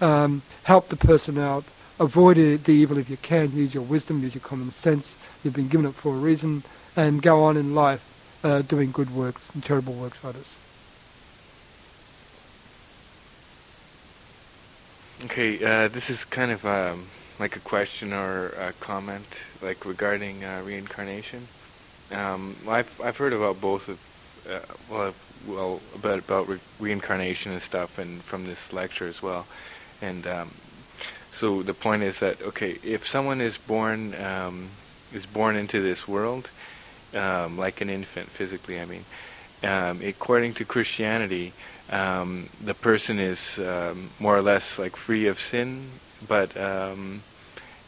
[0.00, 1.64] Um, help the person out.
[1.98, 3.50] Avoid the evil if you can.
[3.50, 4.22] Use your wisdom.
[4.22, 5.16] Use your common sense.
[5.42, 6.62] You've been given it for a reason.
[6.94, 8.15] And go on in life
[8.46, 10.54] uh, doing good works and terrible works for others.
[15.24, 17.06] Okay, uh, this is kind of um,
[17.40, 19.26] like a question or a comment,
[19.62, 21.48] like regarding uh, reincarnation.
[22.12, 23.98] Um, I've I've heard about both of,
[24.48, 25.14] uh, well,
[25.48, 29.46] well about about re- reincarnation and stuff, and from this lecture as well.
[30.00, 30.50] And um,
[31.32, 34.68] so the point is that okay, if someone is born um,
[35.12, 36.50] is born into this world,
[37.16, 38.80] um, like an infant physically.
[38.80, 39.04] I mean,
[39.62, 41.52] um, according to Christianity,
[41.90, 45.90] um, the person is um, more or less like free of sin,
[46.28, 47.22] but um,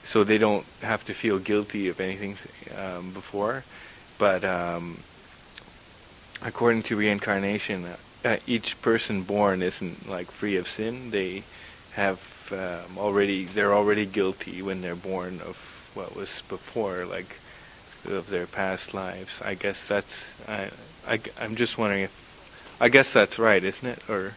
[0.05, 2.37] so they don't have to feel guilty of anything
[2.77, 3.65] um, before.
[4.19, 4.43] But
[6.43, 7.87] according to reincarnation,
[8.25, 11.11] uh, each person born isn't like free of sin.
[11.11, 11.43] They
[11.93, 12.21] have
[12.97, 15.57] already they're already guilty when they're born of
[15.95, 17.37] what was before, like
[18.09, 19.41] of their past lives.
[19.43, 20.71] I guess that's I,
[21.07, 24.09] I I'm just wondering if I guess that's right, isn't it?
[24.09, 24.35] Or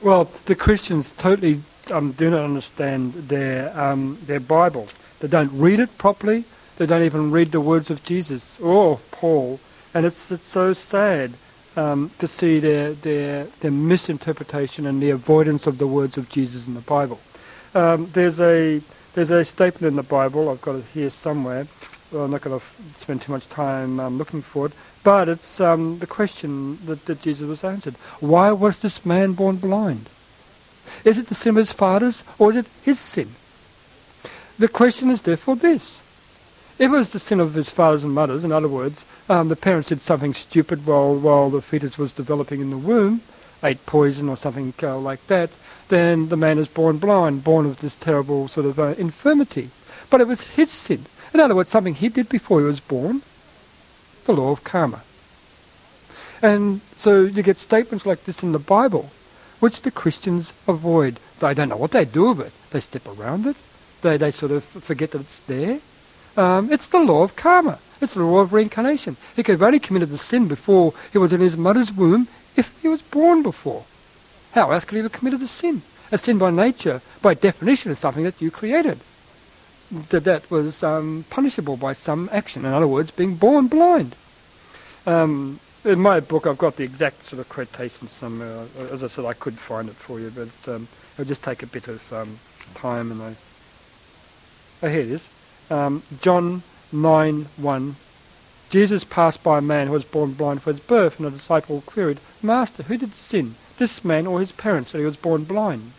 [0.00, 4.88] well, the Christians totally um, do not understand their um, their Bible.
[5.20, 6.44] They don't read it properly.
[6.76, 9.60] They don't even read the words of Jesus or Paul,
[9.94, 11.32] and it's it's so sad
[11.76, 16.66] um, to see their their their misinterpretation and the avoidance of the words of Jesus
[16.66, 17.20] in the Bible.
[17.74, 18.80] Um, there's a
[19.14, 20.48] there's a statement in the Bible.
[20.48, 21.66] I've got it here somewhere
[22.12, 22.66] well, I'm not going to
[23.00, 24.72] spend too much time um, looking for it,
[25.02, 27.94] but it's um, the question that, that Jesus was answered.
[28.20, 30.08] Why was this man born blind?
[31.04, 33.30] Is it the sin of his fathers, or is it his sin?
[34.58, 36.02] The question is therefore this.
[36.78, 39.56] If it was the sin of his fathers and mothers, in other words, um, the
[39.56, 43.22] parents did something stupid while, while the fetus was developing in the womb,
[43.62, 45.50] ate poison or something uh, like that,
[45.88, 49.70] then the man is born blind, born with this terrible sort of uh, infirmity.
[50.10, 51.06] But it was his sin.
[51.34, 53.22] In other words, something he did before he was born,
[54.26, 55.02] the law of karma.
[56.42, 59.10] And so you get statements like this in the Bible,
[59.60, 61.18] which the Christians avoid.
[61.40, 62.52] They don't know what they do with it.
[62.70, 63.56] They step around it.
[64.02, 65.80] They, they sort of forget that it's there.
[66.36, 67.78] Um, it's the law of karma.
[68.00, 69.16] It's the law of reincarnation.
[69.36, 72.26] He could have only committed the sin before he was in his mother's womb
[72.56, 73.84] if he was born before.
[74.52, 75.82] How else could he have committed the sin?
[76.10, 78.98] A sin by nature, by definition, is something that you created
[80.10, 82.64] that that was um, punishable by some action.
[82.64, 84.16] In other words, being born blind.
[85.06, 88.66] Um, in my book, I've got the exact sort of quotation somewhere.
[88.90, 91.66] As I said, I could find it for you, but um, it'll just take a
[91.66, 92.38] bit of um,
[92.74, 93.10] time.
[93.10, 93.34] And I,
[94.82, 95.28] oh, here it is.
[95.70, 96.62] Um, John
[96.92, 97.96] 9 1
[98.72, 101.82] Jesus passed by a man who was born blind for his birth, and a disciple
[101.84, 105.92] queried, Master, who did sin, this man or his parents, that he was born blind?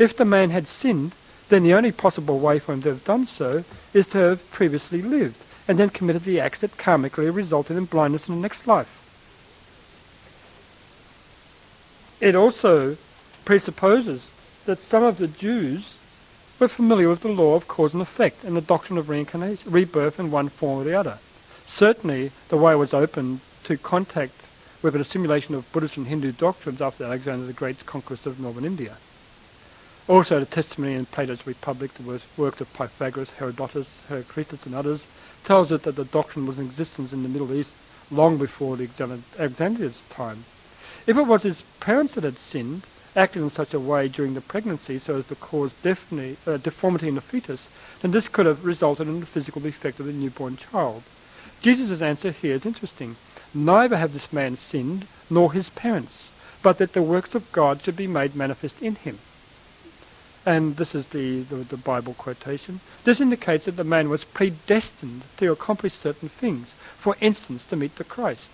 [0.00, 1.12] If the man had sinned,
[1.52, 5.02] then the only possible way for him to have done so is to have previously
[5.02, 5.36] lived,
[5.68, 8.98] and then committed the acts that karmically resulted in blindness in the next life.
[12.20, 12.96] It also
[13.44, 14.30] presupposes
[14.64, 15.98] that some of the Jews
[16.58, 20.18] were familiar with the law of cause and effect and the doctrine of reincarnation, rebirth
[20.18, 21.18] in one form or the other.
[21.66, 24.40] Certainly, the way was open to contact
[24.80, 28.64] with an assimilation of Buddhist and Hindu doctrines after Alexander the Great's conquest of northern
[28.64, 28.96] India.
[30.08, 35.06] Also, the testimony in Plato's Republic, the works of Pythagoras, Herodotus, Heraclitus, and others,
[35.44, 37.72] tells us that the doctrine was in existence in the Middle East
[38.10, 38.88] long before the
[39.38, 40.44] Alexandria's time.
[41.06, 42.82] If it was his parents that had sinned,
[43.14, 47.14] acted in such a way during the pregnancy so as to cause uh, deformity in
[47.14, 47.68] the fetus,
[48.00, 51.02] then this could have resulted in the physical defect of the newborn child.
[51.60, 53.14] Jesus' answer here is interesting.
[53.54, 56.30] Neither have this man sinned, nor his parents,
[56.62, 59.18] but that the works of God should be made manifest in him.
[60.44, 62.80] And this is the, the, the, Bible quotation.
[63.04, 67.96] This indicates that the man was predestined to accomplish certain things, for instance, to meet
[67.96, 68.50] the Christ.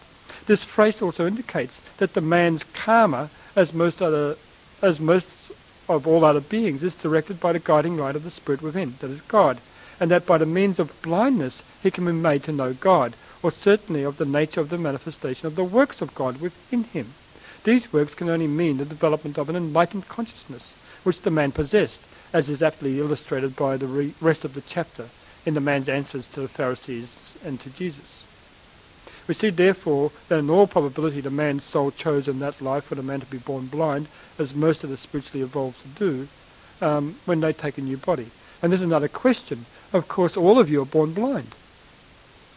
[0.46, 4.36] This phrase also indicates that the man's karma, as most other,
[4.82, 5.50] as most
[5.88, 9.10] of all other beings, is directed by the guiding light of the Spirit within, that
[9.10, 9.58] is God
[10.00, 13.50] and that by the means of blindness he can be made to know God, or
[13.50, 17.14] certainly of the nature of the manifestation of the works of God within him.
[17.64, 20.74] These works can only mean the development of an enlightened consciousness,
[21.04, 25.06] which the man possessed, as is aptly illustrated by the re- rest of the chapter
[25.46, 28.24] in the man's answers to the Pharisees and to Jesus.
[29.26, 32.94] We see therefore that in all probability the man's soul chose in that life for
[32.94, 36.28] the man to be born blind, as most of the spiritually evolved to do,
[36.80, 38.26] um, when they take a new body.
[38.62, 41.54] And there's another question of course, all of you are born blind.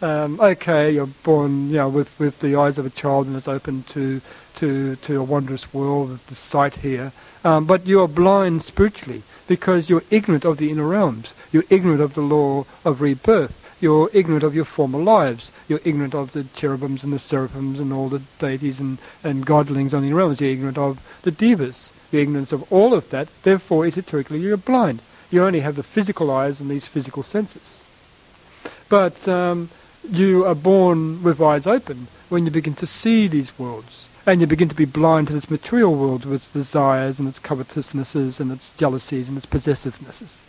[0.01, 3.47] Um, okay, you're born, you know, with, with the eyes of a child and it's
[3.47, 4.19] open to,
[4.55, 7.11] to, to a wondrous world of the sight here.
[7.43, 11.33] Um, but you are blind spiritually because you're ignorant of the inner realms.
[11.51, 13.59] You're ignorant of the law of rebirth.
[13.79, 15.51] You're ignorant of your former lives.
[15.67, 19.93] You're ignorant of the cherubims and the seraphims and all the deities and, and godlings
[19.93, 20.41] on the inner realms.
[20.41, 21.91] You're ignorant of the devas.
[22.11, 23.29] You're ignorant of all of that.
[23.43, 25.03] Therefore, esoterically, you're blind.
[25.29, 27.81] You only have the physical eyes and these physical senses.
[28.89, 29.69] But um,
[30.09, 34.07] you are born with eyes open when you begin to see these worlds.
[34.25, 37.39] And you begin to be blind to this material world with its desires and its
[37.39, 40.39] covetousnesses and its jealousies and its possessivenesses.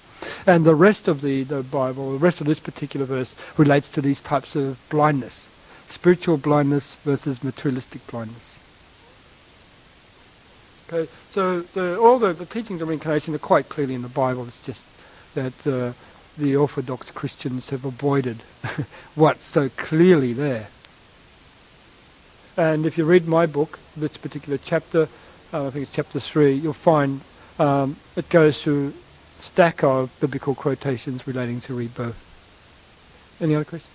[0.47, 4.01] And the rest of the, the Bible, the rest of this particular verse relates to
[4.01, 5.49] these types of blindness.
[5.89, 8.59] Spiritual blindness versus materialistic blindness.
[10.89, 14.47] Okay, so the, all the, the teachings of reincarnation are quite clearly in the Bible.
[14.47, 14.85] It's just
[15.35, 15.93] that uh,
[16.37, 18.43] the Orthodox Christians have avoided
[19.15, 20.69] what's so clearly there.
[22.57, 25.09] And if you read my book, this particular chapter,
[25.53, 27.21] uh, I think it's chapter three, you'll find
[27.59, 28.95] um, it goes through
[29.39, 32.19] stack of biblical quotations relating to rebirth.
[33.41, 33.93] Any other questions?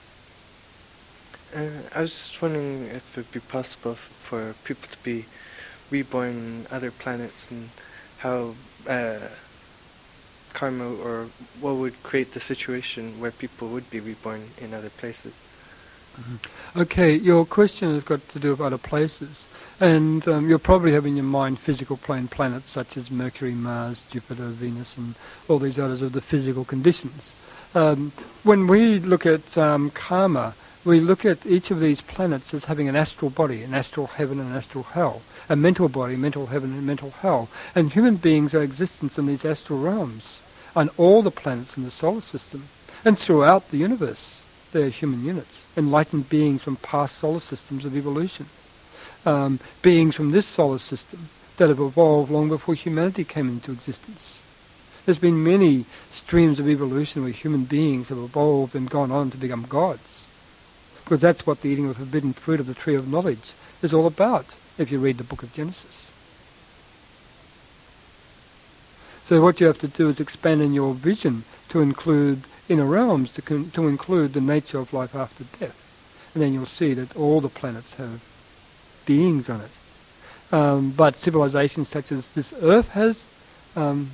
[1.55, 5.25] Uh, I was just wondering if it would be possible for people to be
[5.89, 7.69] reborn on other planets and
[8.19, 8.53] how
[8.87, 9.19] uh,
[10.53, 11.27] karma or
[11.59, 15.33] what would create the situation where people would be reborn in other places.
[16.19, 16.79] Mm-hmm.
[16.79, 19.45] Okay, your question has got to do with other places,
[19.79, 24.01] and um, you'll probably have in your mind physical plane planets such as Mercury, Mars,
[24.09, 25.13] Jupiter, Venus, and
[25.47, 27.33] all these others of the physical conditions.
[27.75, 28.11] Um,
[28.43, 32.87] when we look at um, karma, we look at each of these planets as having
[32.87, 36.71] an astral body, an astral heaven and an astral hell, a mental body, mental heaven
[36.71, 37.49] and mental hell.
[37.75, 40.39] And human beings are existence in these astral realms,
[40.75, 42.67] on all the planets in the solar system,
[43.05, 44.41] and throughout the universe.
[44.71, 48.47] They are human units, enlightened beings from past solar systems of evolution,
[49.25, 54.43] um, beings from this solar system that have evolved long before humanity came into existence.
[55.05, 59.37] There's been many streams of evolution where human beings have evolved and gone on to
[59.37, 60.25] become gods
[61.07, 63.93] because that's what the eating of the forbidden fruit of the tree of knowledge is
[63.93, 64.45] all about,
[64.77, 66.11] if you read the book of Genesis.
[69.25, 73.33] So what you have to do is expand in your vision to include inner realms,
[73.33, 75.75] to, con- to include the nature of life after death.
[76.33, 78.23] And then you'll see that all the planets have
[79.05, 80.53] beings on it.
[80.53, 83.25] Um, but civilizations such as this Earth has,
[83.75, 84.11] um,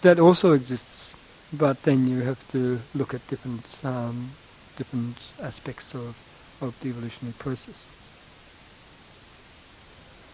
[0.00, 1.14] that also exists.
[1.52, 4.30] But then you have to look at different um,
[4.76, 6.16] different aspects of,
[6.60, 7.90] of the evolutionary process.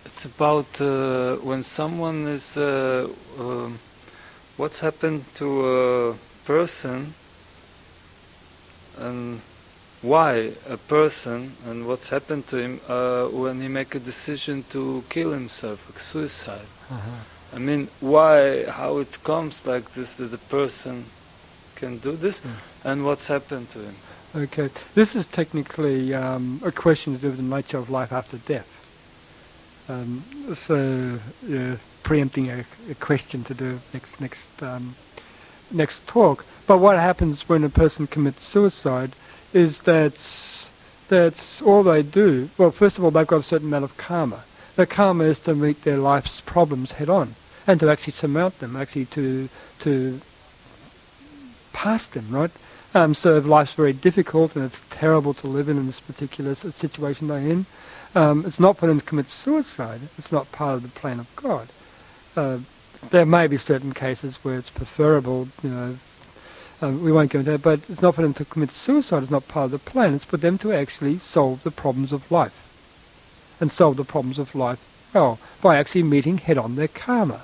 [0.05, 3.78] It's about uh, when someone is, uh, um,
[4.57, 6.14] what's happened to a
[6.46, 7.14] person
[8.98, 9.40] and
[10.03, 15.05] why a person and what's happened to him uh, when he make a decision to
[15.11, 16.66] kill himself, like suicide.
[16.90, 17.11] Uh-huh.
[17.55, 21.05] I mean, why, how it comes like this that a person
[21.76, 22.51] can do this, Mm.
[22.84, 23.94] and what's happened to him.
[24.34, 28.36] Okay, this is technically um, a question to do with the nature of life after
[28.38, 28.80] death.
[29.91, 30.22] Um,
[30.55, 34.95] so, yeah, preempting a, a question to do next next um,
[35.70, 36.47] next talk.
[36.66, 39.12] But what happens when a person commits suicide
[39.53, 40.14] is that
[41.09, 42.51] that's all they do.
[42.57, 44.45] Well, first of all, they've got a certain amount of karma.
[44.76, 47.34] The karma is to meet their life's problems head on
[47.66, 49.49] and to actually surmount them, actually to
[49.80, 50.20] to
[51.72, 52.53] pass them, right?
[52.93, 56.55] Um, so if life's very difficult and it's terrible to live in in this particular
[56.55, 57.66] situation they're in,
[58.14, 60.01] um, it's not for them to commit suicide.
[60.18, 61.68] It's not part of the plan of God.
[62.36, 62.59] Uh,
[63.11, 65.97] there may be certain cases where it's preferable, you know,
[66.82, 69.22] um, we won't go into that, but it's not for them to commit suicide.
[69.22, 70.14] It's not part of the plan.
[70.14, 72.66] It's for them to actually solve the problems of life.
[73.61, 74.78] And solve the problems of life,
[75.12, 77.43] well, by actually meeting head-on their karma.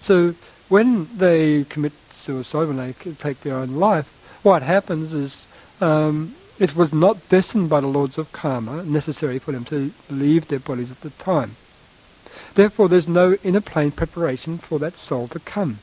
[0.00, 0.34] So
[0.68, 5.46] when they commit suicide, when they take their own life, what happens is
[5.80, 10.48] um, it was not destined by the lords of karma necessary for them to leave
[10.48, 11.56] their bodies at the time.
[12.54, 15.78] Therefore, there's no inner plane preparation for that soul to come.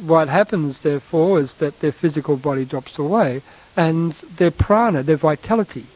[0.00, 3.42] What happens, therefore, is that their physical body drops away
[3.76, 5.86] and their prana, their vitality,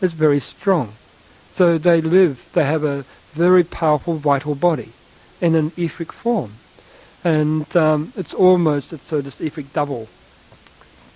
[0.00, 0.94] is very strong.
[1.52, 4.92] So they live, they have a very powerful vital body
[5.40, 6.54] in an etheric form.
[7.24, 10.08] And um, it's almost, it's so this etheric double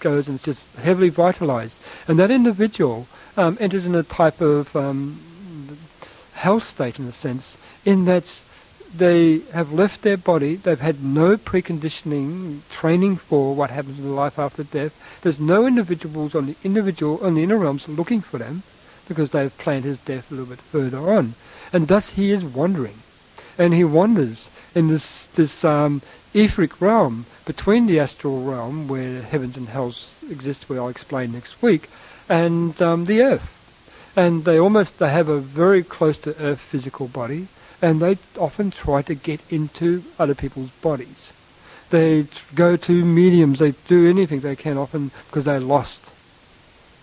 [0.01, 1.79] goes and it's just heavily vitalized.
[2.07, 5.21] And that individual um, enters in a type of um,
[6.35, 8.41] health state in a sense, in that
[8.95, 14.39] they have left their body, they've had no preconditioning training for what happens in life
[14.39, 14.95] after death.
[15.23, 18.63] There's no individuals on the individual on the inner realms looking for them
[19.09, 21.35] because they've planned his death a little bit further on.
[21.73, 22.99] And thus he is wandering.
[23.59, 26.03] And he wanders in this this um,
[26.35, 31.63] etheric realm between the astral realm where heavens and hells exist, where I'll explain next
[31.63, 31.89] week,
[32.29, 33.53] and um, the earth.
[34.15, 37.49] And they almost they have a very close to earth physical body,
[37.81, 41.33] and they often try to get into other people's bodies.
[41.91, 43.59] They go to mediums.
[43.61, 46.11] They do anything they can, often because they're lost.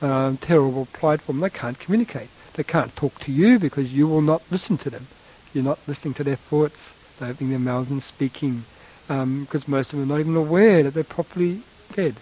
[0.01, 1.41] Um, terrible plight for them.
[1.41, 2.29] They can't communicate.
[2.55, 5.07] They can't talk to you because you will not listen to them.
[5.53, 6.93] You're not listening to their thoughts.
[7.19, 8.63] They're opening their mouths and speaking
[9.07, 11.61] because most of them are not even aware that they're properly
[11.93, 12.15] dead.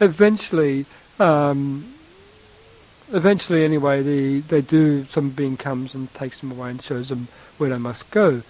[0.00, 0.86] Eventually,
[1.18, 1.92] um,
[3.12, 7.28] eventually anyway, the, they do, some being comes and takes them away and shows them
[7.56, 8.42] where they must go.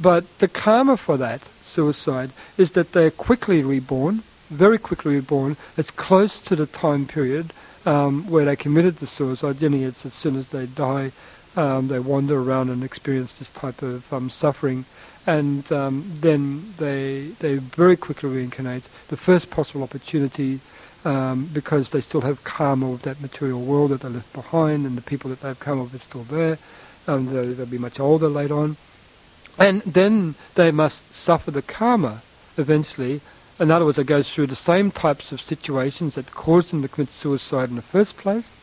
[0.00, 5.56] But the karma for that suicide is that they're quickly reborn, very quickly reborn.
[5.76, 7.52] It's close to the time period
[7.84, 9.58] um, where they committed the suicide.
[9.58, 11.12] Generally, it's as soon as they die,
[11.56, 14.84] um, they wander around and experience this type of um, suffering,
[15.26, 18.84] and um, then they they very quickly reincarnate.
[19.08, 20.60] The first possible opportunity,
[21.04, 24.96] um, because they still have karma of that material world that they left behind, and
[24.96, 26.58] the people that they have karma with are still there.
[27.06, 28.76] Um, they'll, they'll be much older later on,
[29.58, 32.22] and then they must suffer the karma
[32.56, 33.20] eventually.
[33.60, 36.88] In other words, it goes through the same types of situations that caused them to
[36.88, 38.56] commit suicide in the first place.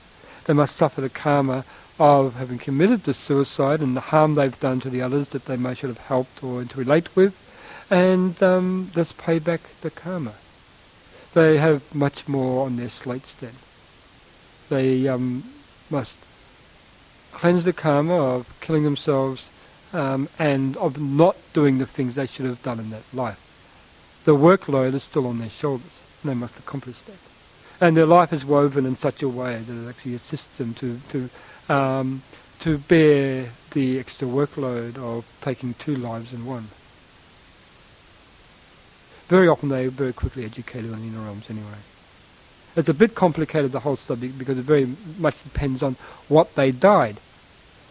[0.46, 1.64] They must suffer the karma
[2.00, 5.58] of having committed the suicide and the harm they've done to the others that they
[5.58, 7.36] may should have helped or to relate with,
[7.90, 10.34] and um, that's pay back the karma.
[11.34, 13.54] They have much more on their slates then.
[14.70, 15.44] They um,
[15.90, 16.20] must
[17.32, 19.50] cleanse the karma of killing themselves
[19.94, 23.40] um, and of not doing the things they should have done in that life.
[24.26, 27.18] The workload is still on their shoulders, and they must accomplish that.
[27.80, 31.00] And their life is woven in such a way that it actually assists them to,
[31.10, 31.30] to
[31.70, 32.22] um,
[32.62, 36.68] to bear the extra workload of taking two lives in one.
[39.28, 41.80] Very often they very quickly educated on the inner realms anyway.
[42.76, 45.96] It's a bit complicated, the whole subject, because it very much depends on
[46.28, 47.18] what they died.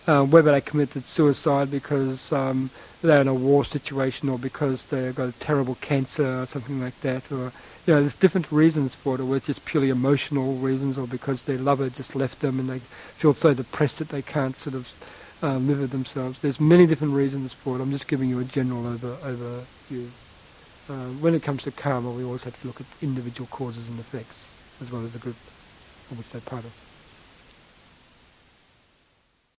[0.06, 2.70] Uh, whether they committed suicide because um,
[3.02, 6.98] they're in a war situation or because they've got a terrible cancer or something like
[7.02, 7.52] that, or
[7.86, 11.42] you know, there's different reasons for it, or it's just purely emotional reasons, or because
[11.42, 14.92] their lover just left them and they feel so depressed that they can't sort of
[15.42, 16.40] um, live with themselves.
[16.40, 17.80] There's many different reasons for it.
[17.80, 20.08] I'm just giving you a general over overview.
[20.88, 23.98] Uh, when it comes to karma, we always have to look at individual causes and
[23.98, 24.46] effects,
[24.82, 25.36] as well as the group
[26.10, 26.89] of which they're part of.